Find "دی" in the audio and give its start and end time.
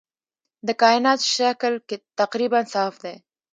3.03-3.15